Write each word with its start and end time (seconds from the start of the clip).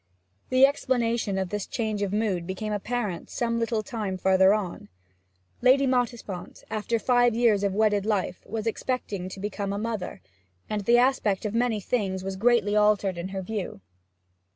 The 0.49 0.65
explanation 0.65 1.37
of 1.37 1.49
this 1.49 1.67
change 1.67 2.01
of 2.01 2.11
mood 2.11 2.47
became 2.47 2.73
apparent 2.73 3.29
some 3.29 3.59
little 3.59 3.83
time 3.83 4.17
farther 4.17 4.51
on. 4.51 4.89
Lady 5.61 5.85
Mottisfont, 5.85 6.63
after 6.71 6.97
five 6.97 7.35
years 7.35 7.63
of 7.63 7.75
wedded 7.75 8.03
life, 8.03 8.43
was 8.47 8.65
expecting 8.65 9.29
to 9.29 9.39
become 9.39 9.71
a 9.71 9.77
mother, 9.77 10.19
and 10.67 10.85
the 10.85 10.97
aspect 10.97 11.45
of 11.45 11.53
many 11.53 11.79
things 11.79 12.23
was 12.23 12.35
greatly 12.35 12.75
altered 12.75 13.19
in 13.19 13.27
her 13.27 13.43
view. 13.43 13.79